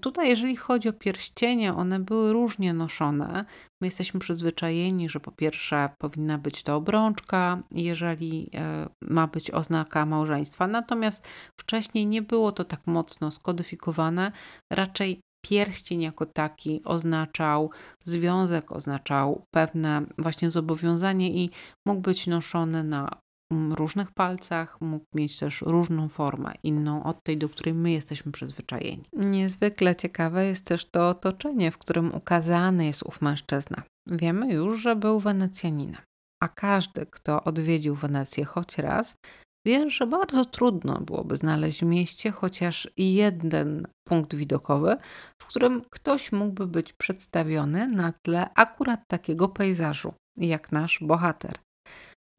Tutaj, 0.00 0.28
jeżeli 0.28 0.56
chodzi 0.56 0.88
o 0.88 0.92
pierścienie, 0.92 1.74
one 1.74 2.00
były 2.00 2.32
różnie 2.32 2.74
noszone. 2.74 3.44
My 3.82 3.86
jesteśmy 3.86 4.20
przyzwyczajeni, 4.20 5.08
że 5.08 5.20
po 5.20 5.32
pierwsze 5.32 5.88
powinna 5.98 6.38
być 6.38 6.62
to 6.62 6.76
obrączka, 6.76 7.62
jeżeli 7.70 8.50
e, 8.54 8.88
ma 9.02 9.26
być 9.26 9.50
oznaka 9.50 10.06
małżeństwa. 10.06 10.66
Natomiast 10.66 11.26
wcześniej 11.60 12.06
nie 12.06 12.22
było 12.22 12.52
to 12.52 12.64
tak 12.64 12.86
mocno 12.86 13.30
skodyfikowane. 13.30 14.32
Raczej 14.72 15.20
pierścień 15.46 16.02
jako 16.02 16.26
taki 16.26 16.84
oznaczał 16.84 17.70
związek, 18.04 18.72
oznaczał 18.72 19.42
pewne 19.54 20.02
właśnie 20.18 20.50
zobowiązanie 20.50 21.44
i 21.44 21.50
mógł 21.86 22.00
być 22.00 22.26
noszony 22.26 22.84
na 22.84 23.20
różnych 23.50 24.12
palcach, 24.12 24.80
mógł 24.80 25.06
mieć 25.14 25.38
też 25.38 25.62
różną 25.62 26.08
formę, 26.08 26.52
inną 26.62 27.04
od 27.04 27.22
tej, 27.22 27.38
do 27.38 27.48
której 27.48 27.74
my 27.74 27.90
jesteśmy 27.90 28.32
przyzwyczajeni. 28.32 29.04
Niezwykle 29.12 29.96
ciekawe 29.96 30.46
jest 30.46 30.64
też 30.64 30.84
to 30.84 31.08
otoczenie, 31.08 31.70
w 31.70 31.78
którym 31.78 32.14
ukazany 32.14 32.86
jest 32.86 33.02
ów 33.02 33.22
mężczyzna. 33.22 33.82
Wiemy 34.06 34.52
już, 34.52 34.80
że 34.80 34.96
był 34.96 35.20
Wenecjaninem, 35.20 36.02
a 36.42 36.48
każdy, 36.48 37.06
kto 37.06 37.44
odwiedził 37.44 37.94
Wenecję 37.94 38.44
choć 38.44 38.78
raz, 38.78 39.14
wie, 39.66 39.90
że 39.90 40.06
bardzo 40.06 40.44
trudno 40.44 41.00
byłoby 41.00 41.36
znaleźć 41.36 41.80
w 41.80 41.86
mieście 41.86 42.30
chociaż 42.30 42.88
jeden 42.96 43.86
punkt 44.08 44.34
widokowy, 44.34 44.96
w 45.42 45.46
którym 45.46 45.82
ktoś 45.90 46.32
mógłby 46.32 46.66
być 46.66 46.92
przedstawiony 46.92 47.88
na 47.88 48.12
tle 48.12 48.50
akurat 48.54 49.00
takiego 49.06 49.48
pejzażu, 49.48 50.14
jak 50.36 50.72
nasz 50.72 50.98
bohater. 51.02 51.67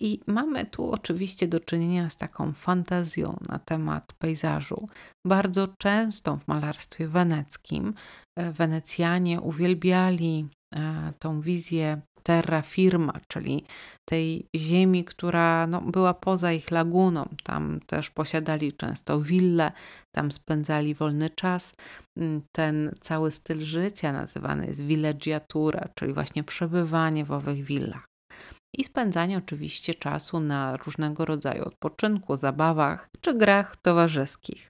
I 0.01 0.19
mamy 0.27 0.65
tu 0.65 0.91
oczywiście 0.91 1.47
do 1.47 1.59
czynienia 1.59 2.09
z 2.09 2.17
taką 2.17 2.53
fantazją 2.53 3.37
na 3.49 3.59
temat 3.59 4.13
pejzażu, 4.13 4.87
bardzo 5.27 5.67
częstą 5.67 6.37
w 6.37 6.47
malarstwie 6.47 7.07
weneckim. 7.07 7.93
E, 8.37 8.51
Wenecjanie 8.51 9.41
uwielbiali 9.41 10.47
e, 10.75 11.13
tą 11.19 11.41
wizję 11.41 12.01
terra 12.23 12.61
firma, 12.61 13.13
czyli 13.27 13.65
tej 14.09 14.47
ziemi, 14.55 15.05
która 15.05 15.67
no, 15.67 15.81
była 15.81 16.13
poza 16.13 16.53
ich 16.53 16.71
laguną. 16.71 17.29
Tam 17.43 17.79
też 17.85 18.09
posiadali 18.09 18.73
często 18.73 19.21
wille, 19.21 19.71
tam 20.15 20.31
spędzali 20.31 20.93
wolny 20.95 21.29
czas. 21.29 21.73
Mm, 22.17 22.41
ten 22.55 22.95
cały 23.01 23.31
styl 23.31 23.63
życia 23.63 24.13
nazywany 24.13 24.67
jest 24.67 24.81
villeggiatura, 24.81 25.89
czyli 25.95 26.13
właśnie 26.13 26.43
przebywanie 26.43 27.25
w 27.25 27.31
owych 27.31 27.63
willach 27.63 28.08
i 28.79 28.83
spędzanie 28.83 29.37
oczywiście 29.37 29.93
czasu 29.93 30.39
na 30.39 30.77
różnego 30.77 31.25
rodzaju 31.25 31.63
odpoczynku, 31.63 32.37
zabawach 32.37 33.09
czy 33.21 33.33
grach 33.33 33.77
towarzyskich. 33.77 34.67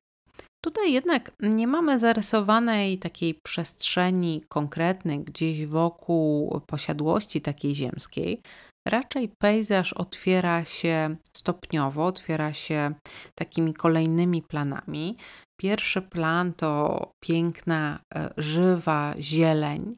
Tutaj 0.64 0.94
jednak 0.94 1.32
nie 1.40 1.68
mamy 1.68 2.00
zarysowanej 2.00 2.98
takiej 2.98 3.40
przestrzeni 3.44 4.44
konkretnej 4.48 5.20
gdzieś 5.20 5.66
wokół 5.66 6.62
posiadłości 6.68 7.42
takiej 7.42 7.76
ziemskiej. 7.76 8.42
Raczej 8.88 9.30
pejzaż 9.42 9.94
otwiera 9.94 10.66
się 10.66 11.16
stopniowo, 11.38 12.06
otwiera 12.06 12.54
się 12.54 12.94
takimi 13.36 13.74
kolejnymi 13.74 14.42
planami. 14.42 15.18
Pierwszy 15.62 16.02
plan 16.02 16.54
to 16.54 17.12
piękna, 17.24 18.00
e, 18.16 18.30
żywa 18.38 19.14
zieleń. 19.20 19.96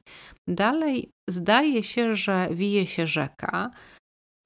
Dalej 0.47 1.09
zdaje 1.29 1.83
się, 1.83 2.15
że 2.15 2.49
wije 2.51 2.87
się 2.87 3.07
rzeka. 3.07 3.71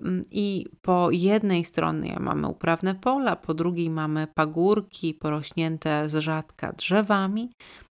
Mm, 0.02 0.25
I 0.32 0.66
po 0.82 1.12
jednej 1.12 1.66
stronie 1.66 2.18
mamy 2.20 2.48
uprawne 2.48 2.96
pola, 2.96 3.36
po 3.36 3.54
drugiej 3.54 3.90
mamy 3.90 4.28
pagórki 4.36 5.14
porośnięte 5.14 6.10
z 6.10 6.16
rzadka 6.16 6.74
drzewami, 6.74 7.52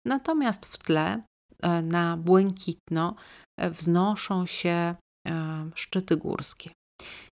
natomiast 0.06 0.66
w 0.66 0.78
tle 0.78 1.24
e, 1.62 1.82
na 1.82 2.18
błękitno 2.18 3.16
e, 3.58 3.70
wznoszą 3.70 4.46
się 4.46 4.96
e, 5.28 5.70
szczyty 5.76 6.18
górskie. 6.18 6.70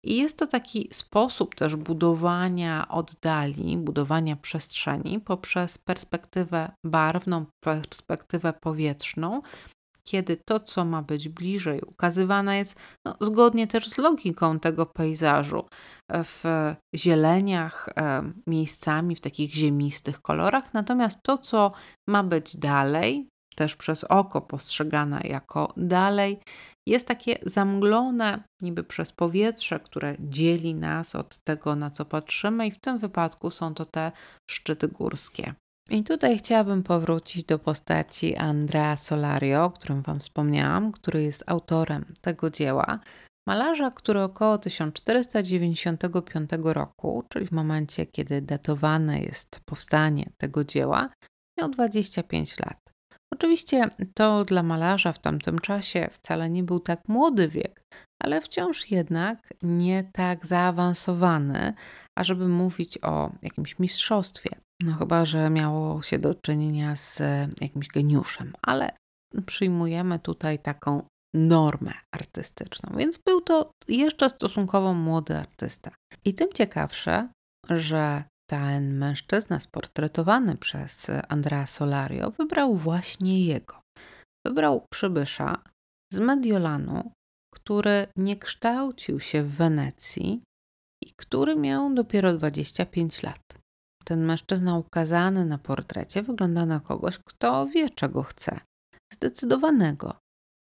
I 0.04 0.18
jest 0.18 0.38
to 0.38 0.48
taki 0.48 0.90
sposób 0.92 1.56
też 1.56 1.76
budowania 1.76 2.88
oddali, 2.88 3.78
budowania 3.78 4.36
przestrzeni 4.36 5.20
poprzez 5.20 5.78
perspektywę 5.78 6.72
barwną, 6.86 7.46
perspektywę 7.64 8.54
powietrzną, 8.54 9.42
kiedy 10.08 10.38
to, 10.38 10.60
co 10.60 10.86
ma 10.86 11.02
być 11.02 11.30
bliżej, 11.30 11.82
ukazywane 11.82 12.58
jest 12.58 12.80
no, 13.06 13.16
zgodnie 13.22 13.68
też 13.68 13.90
z 13.90 13.98
logiką 13.98 14.60
tego 14.60 14.86
pejzażu, 14.86 15.66
w 16.12 16.44
zieleniach, 16.96 17.90
e, 17.98 18.32
miejscami 18.48 19.16
w 19.16 19.22
takich 19.22 19.54
ziemistych 19.54 20.22
kolorach, 20.22 20.74
natomiast 20.74 21.20
to, 21.24 21.38
co 21.38 21.72
ma 22.10 22.24
być 22.24 22.58
dalej, 22.58 23.28
też 23.56 23.76
przez 23.76 24.04
oko 24.04 24.42
postrzegane 24.42 25.22
jako 25.24 25.74
dalej, 25.78 26.40
jest 26.88 27.08
takie 27.08 27.40
zamglone 27.46 28.44
niby 28.62 28.84
przez 28.84 29.12
powietrze, 29.12 29.80
które 29.80 30.16
dzieli 30.20 30.76
nas 30.76 31.16
od 31.16 31.38
tego, 31.38 31.76
na 31.76 31.92
co 31.92 32.06
patrzymy, 32.06 32.68
i 32.68 32.72
w 32.72 32.80
tym 32.80 32.98
wypadku 32.98 33.52
są 33.52 33.74
to 33.74 33.86
te 33.86 34.12
szczyty 34.52 34.88
górskie. 34.88 35.54
I 35.90 36.04
tutaj 36.04 36.38
chciałabym 36.38 36.84
powrócić 36.84 37.44
do 37.44 37.60
postaci 37.60 38.36
Andrea 38.36 38.98
Solario, 38.98 39.66
o 39.66 39.72
którym 39.72 40.02
Wam 40.02 40.20
wspomniałam, 40.20 40.92
który 40.92 41.24
jest 41.24 41.44
autorem 41.48 42.14
tego 42.22 42.50
dzieła. 42.50 43.00
Malarza, 43.48 43.92
który 43.92 44.22
około 44.22 44.58
1495 44.58 46.50
roku, 46.62 47.24
czyli 47.30 47.48
w 47.48 47.52
momencie, 47.52 48.06
kiedy 48.06 48.42
datowane 48.42 49.20
jest 49.20 49.60
powstanie 49.66 50.30
tego 50.38 50.64
dzieła, 50.64 51.10
miał 51.60 51.70
25 51.70 52.60
lat. 52.60 52.80
Oczywiście 53.34 53.90
to 54.14 54.46
dla 54.46 54.64
malarza 54.64 55.12
w 55.12 55.20
tamtym 55.20 55.60
czasie 55.60 56.10
wcale 56.12 56.50
nie 56.50 56.64
był 56.64 56.80
tak 56.80 57.08
młody 57.08 57.48
wiek, 57.48 57.82
ale 58.24 58.42
wciąż 58.42 58.92
jednak 58.92 59.54
nie 59.62 60.04
tak 60.14 60.46
zaawansowany, 60.46 61.74
ażeby 62.18 62.48
mówić 62.48 62.98
o 63.02 63.32
jakimś 63.42 63.80
mistrzostwie. 63.80 64.65
No 64.82 64.96
chyba, 64.96 65.26
że 65.26 65.50
miało 65.50 66.02
się 66.02 66.20
do 66.20 66.36
czynienia 66.36 66.96
z 66.96 67.20
jakimś 67.62 67.88
geniuszem, 67.88 68.54
ale 68.62 68.92
przyjmujemy 69.46 70.20
tutaj 70.20 70.60
taką 70.60 71.02
normę 71.36 71.94
artystyczną, 72.12 72.98
więc 72.98 73.18
był 73.18 73.42
to 73.42 73.72
jeszcze 73.88 74.30
stosunkowo 74.30 74.94
młody 74.94 75.38
artysta. 75.38 75.92
I 76.26 76.34
tym 76.34 76.54
ciekawsze, 76.54 77.30
że 77.70 78.24
ten 78.50 78.98
mężczyzna 78.98 79.60
sportretowany 79.60 80.58
przez 80.58 81.08
Andrea 81.28 81.68
Solario 81.68 82.32
wybrał 82.32 82.76
właśnie 82.76 83.46
jego. 83.46 83.82
Wybrał 84.48 84.86
przybysza 84.94 85.64
z 86.14 86.20
Mediolanu, 86.20 87.12
który 87.54 88.08
nie 88.18 88.36
kształcił 88.36 89.20
się 89.20 89.44
w 89.44 89.52
Wenecji 89.52 90.42
i 91.04 91.14
który 91.16 91.56
miał 91.56 91.94
dopiero 91.94 92.34
25 92.34 93.24
lat. 93.24 93.42
Ten 94.06 94.26
mężczyzna 94.26 94.78
ukazany 94.78 95.46
na 95.46 95.58
portrecie 95.58 96.24
wygląda 96.24 96.66
na 96.66 96.80
kogoś, 96.80 97.18
kto 97.26 97.68
wie, 97.68 97.90
czego 97.90 98.24
chce. 98.24 98.60
Zdecydowanego. 99.14 100.14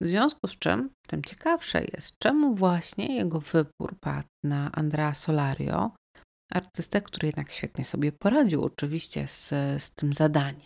W 0.01 0.07
związku 0.07 0.47
z 0.47 0.59
czym, 0.59 0.89
tym 1.07 1.23
ciekawsze 1.23 1.83
jest, 1.83 2.19
czemu 2.19 2.55
właśnie 2.55 3.15
jego 3.15 3.39
wybór 3.39 3.99
padł 3.99 4.27
na 4.43 4.71
Andrea 4.71 5.13
Solario, 5.13 5.91
artystę, 6.51 7.01
który 7.01 7.27
jednak 7.27 7.51
świetnie 7.51 7.85
sobie 7.85 8.11
poradził 8.11 8.63
oczywiście 8.63 9.27
z, 9.27 9.49
z 9.83 9.91
tym 9.91 10.13
zadaniem. 10.13 10.65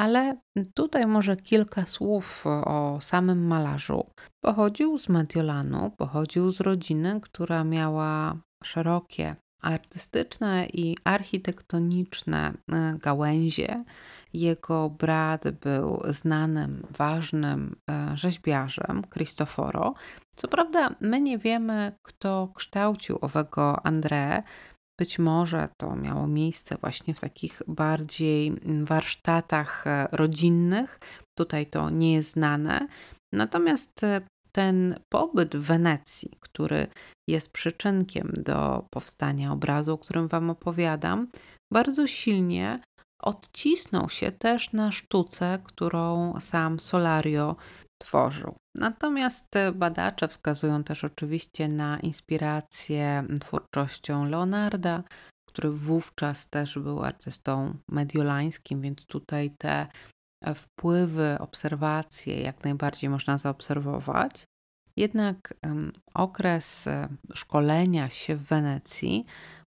Ale 0.00 0.36
tutaj 0.74 1.06
może 1.06 1.36
kilka 1.36 1.86
słów 1.86 2.44
o 2.46 2.98
samym 3.00 3.46
malarzu. 3.46 4.10
Pochodził 4.44 4.98
z 4.98 5.08
Mediolanu, 5.08 5.90
pochodził 5.98 6.50
z 6.50 6.60
rodziny, 6.60 7.20
która 7.20 7.64
miała 7.64 8.36
szerokie 8.64 9.36
artystyczne 9.62 10.66
i 10.66 10.96
architektoniczne 11.04 12.52
e, 12.72 12.94
gałęzie. 12.98 13.84
Jego 14.32 14.90
brat 14.90 15.50
był 15.50 16.02
znanym, 16.08 16.86
ważnym 16.90 17.76
e, 17.90 18.16
rzeźbiarzem, 18.16 19.02
Cristoforo. 19.10 19.94
Co 20.36 20.48
prawda, 20.48 20.94
my 21.00 21.20
nie 21.20 21.38
wiemy, 21.38 21.92
kto 22.02 22.52
kształcił 22.54 23.18
owego 23.20 23.72
André, 23.84 24.42
być 24.98 25.18
może 25.18 25.68
to 25.76 25.96
miało 25.96 26.26
miejsce 26.26 26.76
właśnie 26.80 27.14
w 27.14 27.20
takich 27.20 27.62
bardziej 27.68 28.52
warsztatach 28.82 29.86
e, 29.86 30.06
rodzinnych. 30.12 31.00
Tutaj 31.38 31.66
to 31.66 31.90
nie 31.90 32.14
jest 32.14 32.30
znane. 32.30 32.88
Natomiast 33.32 34.00
ten 34.52 35.00
pobyt 35.08 35.56
w 35.56 35.60
Wenecji, 35.60 36.30
który 36.40 36.86
jest 37.28 37.52
przyczynkiem 37.52 38.32
do 38.36 38.86
powstania 38.90 39.52
obrazu, 39.52 39.92
o 39.92 39.98
którym 39.98 40.28
Wam 40.28 40.50
opowiadam, 40.50 41.28
bardzo 41.72 42.06
silnie 42.06 42.80
odcisnął 43.22 44.08
się 44.10 44.32
też 44.32 44.72
na 44.72 44.92
sztuce, 44.92 45.58
którą 45.64 46.34
sam 46.40 46.80
Solario 46.80 47.56
tworzył. 48.02 48.54
Natomiast 48.76 49.54
badacze 49.74 50.28
wskazują 50.28 50.84
też 50.84 51.04
oczywiście 51.04 51.68
na 51.68 52.00
inspirację 52.00 53.24
twórczością 53.40 54.24
Leonarda, 54.24 55.02
który 55.48 55.70
wówczas 55.70 56.48
też 56.48 56.78
był 56.78 57.04
artystą 57.04 57.74
mediolańskim, 57.88 58.80
więc 58.80 59.06
tutaj 59.06 59.50
te 59.58 59.86
wpływy, 60.54 61.36
obserwacje 61.40 62.40
jak 62.40 62.64
najbardziej 62.64 63.10
można 63.10 63.38
zaobserwować. 63.38 64.44
Jednak 64.96 65.54
okres 66.14 66.88
szkolenia 67.34 68.10
się 68.10 68.36
w 68.36 68.42
Wenecji 68.42 69.24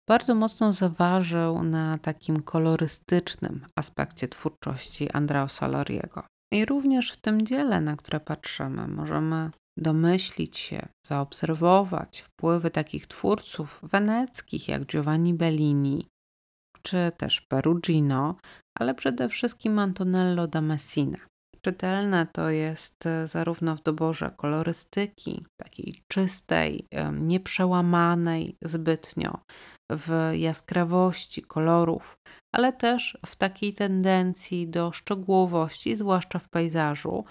bardzo 0.09 0.35
mocno 0.35 0.73
zaważył 0.73 1.63
na 1.63 1.97
takim 1.97 2.41
kolorystycznym 2.41 3.65
aspekcie 3.75 4.27
twórczości 4.27 5.11
Andrea 5.11 5.47
Solariego. 5.47 6.23
I 6.53 6.65
również 6.65 7.11
w 7.11 7.17
tym 7.17 7.45
dziele, 7.45 7.81
na 7.81 7.95
które 7.95 8.19
patrzymy, 8.19 8.87
możemy 8.87 9.51
domyślić 9.77 10.57
się, 10.57 10.87
zaobserwować 11.07 12.21
wpływy 12.21 12.71
takich 12.71 13.07
twórców 13.07 13.79
weneckich 13.83 14.67
jak 14.67 14.85
Giovanni 14.85 15.33
Bellini 15.33 16.07
czy 16.81 17.11
też 17.17 17.41
Perugino, 17.41 18.35
ale 18.79 18.95
przede 18.95 19.29
wszystkim 19.29 19.79
Antonello 19.79 20.47
da 20.47 20.61
Messina. 20.61 21.17
Czytelne 21.61 22.27
to 22.31 22.49
jest 22.49 23.05
e, 23.05 23.27
zarówno 23.27 23.75
w 23.75 23.83
doborze 23.83 24.31
kolorystyki, 24.37 25.45
takiej 25.61 25.95
czystej, 26.07 26.87
nieprzełamanej 27.11 28.55
zbytnio, 28.61 29.39
w 29.91 30.31
jaskrawości 30.33 31.41
kolorów, 31.41 32.17
ale 32.55 32.73
też 32.73 33.17
w 33.25 33.35
takiej 33.35 33.73
tendencji 33.73 34.67
do 34.67 34.91
szczegółowości, 34.91 35.95
zwłaszcza 35.95 36.39
w 36.39 36.49
pejzażu, 36.49 37.25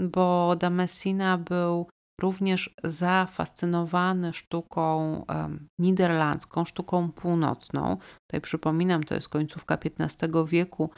bo 0.00 0.56
da 0.56 0.70
Messina 0.70 1.38
był 1.38 1.88
również 2.20 2.74
zafascynowany 2.84 4.32
sztuką 4.32 5.24
niderlandzką, 5.78 6.64
sztuką 6.64 7.12
północną. 7.12 7.96
Tutaj 8.26 8.40
przypominam, 8.40 9.04
to 9.04 9.14
jest 9.14 9.28
końcówka 9.28 9.78
XV 9.98 10.44
wieku 10.46 10.90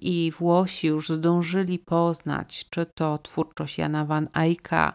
i 0.00 0.32
Włosi 0.38 0.86
już 0.86 1.08
zdążyli 1.08 1.78
poznać, 1.78 2.66
czy 2.70 2.86
to 2.86 3.18
twórczość 3.18 3.78
Jana 3.78 4.04
van 4.04 4.28
Eycka, 4.34 4.92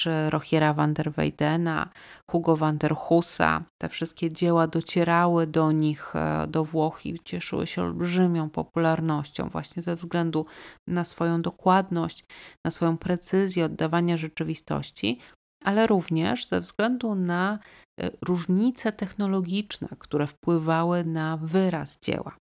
czy 0.00 0.30
Rochiera 0.30 0.74
van 0.74 0.94
der 0.94 1.12
Weydena, 1.12 1.88
Hugo 2.30 2.56
van 2.56 2.78
der 2.78 2.94
Husa. 2.94 3.62
Te 3.78 3.88
wszystkie 3.88 4.32
dzieła 4.32 4.66
docierały 4.66 5.46
do 5.46 5.72
nich, 5.72 6.16
e, 6.16 6.46
do 6.46 6.64
Włoch 6.64 7.06
i 7.06 7.20
cieszyły 7.24 7.66
się 7.66 7.82
olbrzymią 7.82 8.50
popularnością 8.50 9.48
właśnie 9.48 9.82
ze 9.82 9.96
względu 9.96 10.46
na 10.88 11.04
swoją 11.04 11.42
dokładność, 11.42 12.24
na 12.64 12.70
swoją 12.70 12.98
precyzję 12.98 13.64
oddawania 13.64 14.16
rzeczywistości, 14.16 15.18
ale 15.64 15.86
również 15.86 16.46
ze 16.46 16.60
względu 16.60 17.14
na 17.14 17.58
e, 18.00 18.10
różnice 18.26 18.92
technologiczne, 18.92 19.88
które 19.98 20.26
wpływały 20.26 21.04
na 21.04 21.36
wyraz 21.36 21.98
dzieła. 22.02 22.36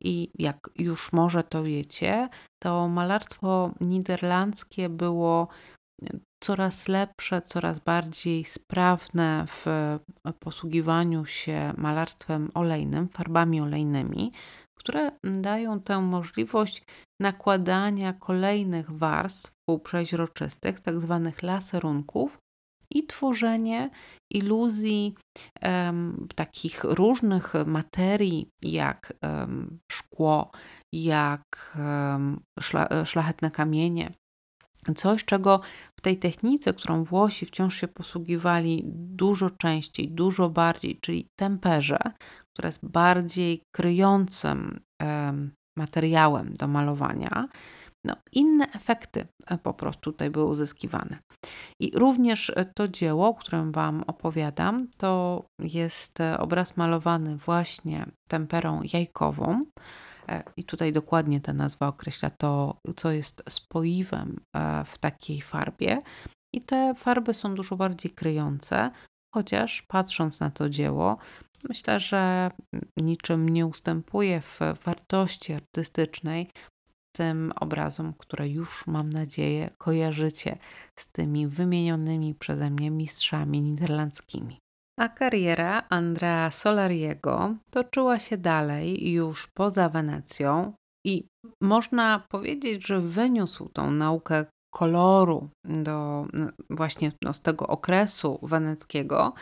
I 0.00 0.30
jak 0.38 0.70
już 0.76 1.12
może 1.12 1.42
to 1.42 1.62
wiecie, 1.62 2.28
to 2.62 2.88
malarstwo 2.88 3.70
niderlandzkie 3.80 4.88
było 4.88 5.48
coraz 6.40 6.88
lepsze, 6.88 7.42
coraz 7.42 7.78
bardziej 7.78 8.44
sprawne 8.44 9.44
w 9.46 9.98
posługiwaniu 10.38 11.26
się 11.26 11.72
malarstwem 11.76 12.50
olejnym, 12.54 13.08
farbami 13.08 13.60
olejnymi, 13.60 14.32
które 14.78 15.10
dają 15.24 15.80
tę 15.80 16.00
możliwość 16.00 16.82
nakładania 17.20 18.12
kolejnych 18.12 18.90
warstw 18.90 19.52
półprzeźroczystych, 19.68 20.80
tak 20.80 21.00
zwanych 21.00 21.42
laserunków, 21.42 22.38
i 22.90 23.06
tworzenie 23.06 23.90
iluzji 24.30 25.14
um, 25.62 26.28
takich 26.34 26.84
różnych 26.84 27.52
materii, 27.66 28.48
jak 28.62 29.12
um, 29.22 29.78
szkło, 29.92 30.50
jak 30.92 31.76
um, 31.78 32.40
szla, 32.60 33.04
szlachetne 33.04 33.50
kamienie, 33.50 34.12
Coś, 34.96 35.24
czego 35.24 35.60
w 35.98 36.00
tej 36.00 36.18
technice, 36.18 36.74
którą 36.74 37.04
Włosi 37.04 37.46
wciąż 37.46 37.74
się 37.74 37.88
posługiwali 37.88 38.82
dużo 38.94 39.50
częściej, 39.50 40.08
dużo 40.08 40.50
bardziej, 40.50 40.98
czyli 41.00 41.26
temperze, 41.38 41.98
która 42.52 42.68
jest 42.68 42.86
bardziej 42.86 43.62
kryjącym 43.74 44.80
materiałem 45.76 46.52
do 46.52 46.68
malowania, 46.68 47.48
no, 48.04 48.16
inne 48.32 48.72
efekty 48.72 49.26
e, 49.46 49.58
po 49.58 49.74
prostu 49.74 50.12
tutaj 50.12 50.30
były 50.30 50.44
uzyskiwane. 50.44 51.18
I 51.80 51.90
również 51.94 52.50
e, 52.50 52.64
to 52.76 52.88
dzieło, 52.88 53.28
o 53.28 53.34
którym 53.34 53.72
Wam 53.72 54.04
opowiadam, 54.06 54.88
to 54.96 55.44
jest 55.58 56.20
e, 56.20 56.38
obraz 56.38 56.76
malowany 56.76 57.36
właśnie 57.36 58.06
temperą 58.28 58.80
jajkową. 58.92 59.56
E, 60.28 60.42
I 60.56 60.64
tutaj 60.64 60.92
dokładnie 60.92 61.40
ta 61.40 61.52
nazwa 61.52 61.88
określa 61.88 62.30
to, 62.30 62.80
co 62.96 63.10
jest 63.10 63.42
spoiwem 63.48 64.40
e, 64.56 64.84
w 64.84 64.98
takiej 64.98 65.40
farbie. 65.40 66.02
I 66.54 66.60
te 66.60 66.94
farby 66.94 67.34
są 67.34 67.54
dużo 67.54 67.76
bardziej 67.76 68.10
kryjące, 68.10 68.90
chociaż 69.34 69.82
patrząc 69.82 70.40
na 70.40 70.50
to 70.50 70.68
dzieło, 70.68 71.18
myślę, 71.68 72.00
że 72.00 72.50
niczym 72.96 73.48
nie 73.48 73.66
ustępuje 73.66 74.40
w 74.40 74.60
wartości 74.84 75.52
artystycznej 75.52 76.50
tym 77.16 77.52
obrazom, 77.60 78.14
które 78.18 78.48
już 78.48 78.86
mam 78.86 79.10
nadzieję 79.10 79.70
kojarzycie 79.78 80.58
z 80.98 81.08
tymi 81.12 81.46
wymienionymi 81.46 82.34
przeze 82.34 82.70
mnie 82.70 82.90
mistrzami 82.90 83.60
niderlandzkimi. 83.60 84.58
A 84.98 85.08
kariera 85.08 85.82
Andrea 85.88 86.50
Solariego 86.50 87.54
toczyła 87.70 88.18
się 88.18 88.36
dalej 88.36 89.12
już 89.12 89.46
poza 89.46 89.88
Wenecją. 89.88 90.72
I 91.06 91.26
można 91.62 92.22
powiedzieć, 92.28 92.86
że 92.86 93.00
wyniósł 93.00 93.68
tą 93.68 93.90
naukę 93.90 94.44
koloru 94.74 95.48
do 95.64 96.26
właśnie 96.70 97.12
no, 97.24 97.34
z 97.34 97.40
tego 97.40 97.66
okresu 97.66 98.38
weneckiego, 98.42 99.32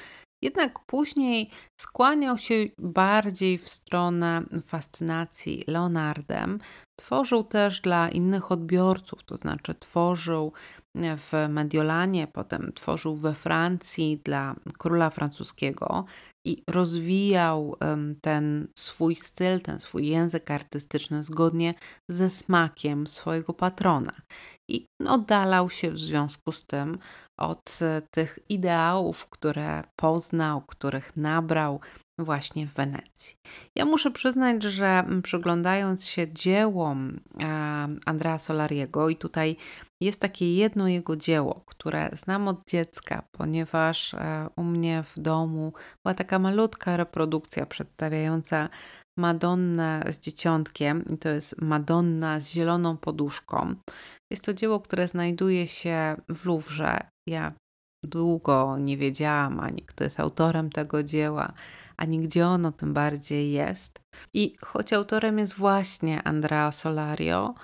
jednak 0.42 0.78
później 0.86 1.50
skłaniał 1.80 2.38
się 2.38 2.54
bardziej 2.78 3.58
w 3.58 3.68
stronę 3.68 4.42
fascynacji 4.62 5.64
Leonardem. 5.66 6.58
Tworzył 6.96 7.44
też 7.44 7.80
dla 7.80 8.08
innych 8.08 8.52
odbiorców, 8.52 9.24
to 9.24 9.36
znaczy 9.36 9.74
tworzył 9.74 10.52
w 10.96 11.46
Mediolanie, 11.48 12.26
potem 12.26 12.72
tworzył 12.72 13.16
we 13.16 13.34
Francji 13.34 14.20
dla 14.24 14.54
króla 14.78 15.10
francuskiego 15.10 16.04
i 16.46 16.62
rozwijał 16.70 17.76
ten 18.20 18.68
swój 18.78 19.14
styl, 19.14 19.60
ten 19.60 19.80
swój 19.80 20.06
język 20.06 20.50
artystyczny 20.50 21.24
zgodnie 21.24 21.74
ze 22.10 22.30
smakiem 22.30 23.06
swojego 23.06 23.54
patrona. 23.54 24.12
I 24.68 24.86
oddalał 25.08 25.70
się 25.70 25.90
w 25.90 25.98
związku 25.98 26.52
z 26.52 26.64
tym 26.64 26.98
od 27.36 27.78
e, 27.82 28.02
tych 28.10 28.38
ideałów, 28.48 29.26
które 29.26 29.82
poznał, 29.96 30.60
których 30.60 31.16
nabrał 31.16 31.80
właśnie 32.18 32.66
w 32.66 32.74
Wenecji. 32.74 33.36
Ja 33.74 33.84
muszę 33.84 34.10
przyznać, 34.10 34.62
że 34.62 35.04
przyglądając 35.22 36.06
się 36.06 36.32
dziełom 36.32 37.20
Andrea 38.06 38.38
Solariego, 38.38 39.08
i 39.08 39.16
tutaj 39.16 39.56
jest 40.00 40.20
takie 40.20 40.56
jedno 40.56 40.88
jego 40.88 41.16
dzieło, 41.16 41.62
które 41.66 42.10
znam 42.12 42.48
od 42.48 42.68
dziecka, 42.68 43.22
ponieważ 43.32 44.14
e, 44.14 44.48
u 44.56 44.64
mnie 44.64 45.04
w 45.14 45.20
domu 45.20 45.72
była 46.04 46.14
taka 46.14 46.38
malutka 46.38 46.96
reprodukcja 46.96 47.66
przedstawiająca 47.66 48.68
Madonnę 49.16 50.04
z 50.10 50.20
dzieciątkiem, 50.20 51.04
i 51.14 51.18
to 51.18 51.28
jest 51.28 51.62
Madonna 51.62 52.40
z 52.40 52.48
zieloną 52.48 52.96
poduszką. 52.96 53.74
Jest 54.30 54.44
to 54.44 54.54
dzieło, 54.54 54.80
które 54.80 55.08
znajduje 55.08 55.66
się 55.66 56.16
w 56.28 56.46
Louvre. 56.46 57.10
Ja 57.28 57.52
długo 58.04 58.78
nie 58.78 58.96
wiedziałam 58.96 59.60
ani 59.60 59.82
kto 59.82 60.04
jest 60.04 60.20
autorem 60.20 60.70
tego 60.70 61.02
dzieła, 61.02 61.52
ani 61.96 62.20
gdzie 62.20 62.46
ono 62.46 62.72
tym 62.72 62.94
bardziej 62.94 63.52
jest. 63.52 64.00
I 64.34 64.56
choć 64.60 64.92
autorem 64.92 65.38
jest 65.38 65.54
właśnie 65.54 66.22
Andrea 66.22 66.72
Solario, 66.72 67.54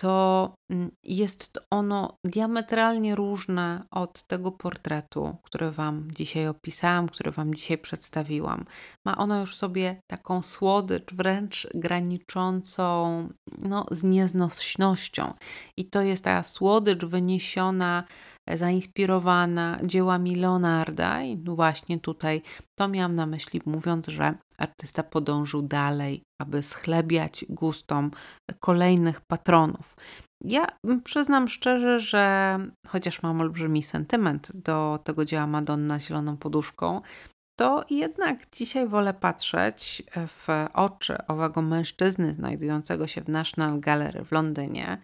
to 0.00 0.54
mm, 0.70 0.90
jest 1.04 1.58
ono 1.70 2.18
diametralnie 2.24 3.14
różne 3.14 3.84
od 3.90 4.22
tego 4.22 4.52
portretu, 4.52 5.36
który 5.42 5.70
Wam 5.70 6.08
dzisiaj 6.10 6.48
opisałam, 6.48 7.08
który 7.08 7.30
Wam 7.30 7.54
dzisiaj 7.54 7.78
przedstawiłam. 7.78 8.64
Ma 9.06 9.16
ono 9.16 9.40
już 9.40 9.56
sobie 9.56 10.00
taką 10.10 10.42
słodycz, 10.42 11.14
wręcz 11.14 11.68
graniczącą 11.74 13.28
no, 13.58 13.86
z 13.90 14.02
nieznośnością. 14.02 15.34
I 15.76 15.84
to 15.84 16.02
jest 16.02 16.24
ta 16.24 16.42
słodycz 16.42 17.04
wyniesiona, 17.04 18.04
zainspirowana 18.54 19.78
dziełami 19.84 20.36
Leonarda. 20.36 21.22
I 21.22 21.36
właśnie 21.44 22.00
tutaj 22.00 22.42
to 22.78 22.88
miałam 22.88 23.14
na 23.14 23.26
myśli, 23.26 23.60
mówiąc, 23.66 24.08
że 24.08 24.34
artysta 24.58 25.02
podążył 25.02 25.62
dalej, 25.62 26.22
aby 26.40 26.62
schlebiać 26.62 27.44
gustom 27.48 28.10
kolejnych 28.60 29.20
patronów. 29.20 29.96
Ja 30.44 30.66
przyznam 31.04 31.48
szczerze, 31.48 32.00
że 32.00 32.58
chociaż 32.88 33.22
mam 33.22 33.40
olbrzymi 33.40 33.82
sentyment 33.82 34.52
do 34.54 34.98
tego 35.04 35.24
dzieła 35.24 35.46
Madonna 35.46 35.98
z 35.98 36.06
zieloną 36.06 36.36
poduszką, 36.36 37.00
to 37.58 37.84
jednak 37.90 38.50
dzisiaj 38.52 38.88
wolę 38.88 39.14
patrzeć 39.14 40.02
w 40.16 40.46
oczy 40.74 41.26
owego 41.26 41.62
mężczyzny 41.62 42.32
znajdującego 42.32 43.06
się 43.06 43.20
w 43.20 43.28
National 43.28 43.80
Gallery 43.80 44.24
w 44.24 44.32
Londynie. 44.32 45.02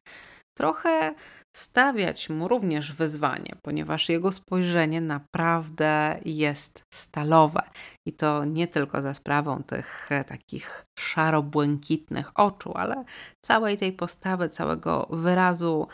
Trochę 0.58 1.14
stawiać 1.56 2.30
mu 2.30 2.48
również 2.48 2.92
wyzwanie, 2.92 3.56
ponieważ 3.62 4.08
jego 4.08 4.32
spojrzenie 4.32 5.00
naprawdę 5.00 6.18
jest 6.24 6.82
stalowe. 6.94 7.62
I 8.06 8.12
to 8.12 8.44
nie 8.44 8.68
tylko 8.68 9.02
za 9.02 9.14
sprawą 9.14 9.62
tych 9.62 10.12
e, 10.12 10.24
takich 10.24 10.86
szaro-błękitnych 10.98 12.30
oczu, 12.34 12.72
ale 12.74 13.04
całej 13.40 13.78
tej 13.78 13.92
postawy, 13.92 14.48
całego 14.48 15.08
wyrazu 15.10 15.88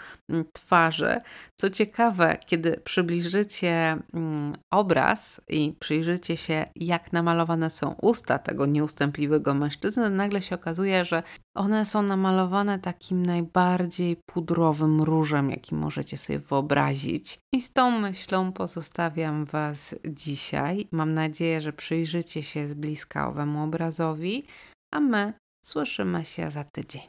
twarzy. 0.53 1.20
Co 1.57 1.70
ciekawe, 1.70 2.37
kiedy 2.46 2.81
przybliżycie 2.85 3.96
obraz 4.70 5.40
i 5.48 5.75
przyjrzycie 5.79 6.37
się, 6.37 6.66
jak 6.77 7.12
namalowane 7.12 7.70
są 7.70 7.94
usta 8.03 8.38
tego 8.38 8.66
nieustępliwego 8.66 9.55
mężczyzny, 9.55 10.11
nagle 10.11 10.42
się 10.42 10.55
okazuje, 10.55 11.05
że 11.05 11.22
one 11.55 11.87
są 11.87 12.03
namalowane 12.03 12.79
takim 12.79 13.27
najbardziej 13.27 14.16
pudrowym 14.27 15.03
różem, 15.03 15.52
jaki 15.53 15.75
możecie 15.75 16.17
sobie 16.19 16.38
wyobrazić. 16.38 17.38
I 17.55 17.61
z 17.61 17.73
tą 17.73 17.91
myślą 18.01 18.53
pozostawiam 18.53 19.45
Was 19.45 19.95
dzisiaj. 20.05 20.88
Mam 20.93 21.15
nadzieję, 21.15 21.61
że 21.61 21.73
przyjrzycie 21.73 22.43
się 22.43 22.69
z 22.69 22.75
bliska 22.75 23.29
owemu 23.29 23.62
obrazowi, 23.62 24.45
a 24.93 25.01
my 25.01 25.33
słyszymy 25.65 26.25
się 26.25 26.51
za 26.51 26.65
tydzień. 26.65 27.03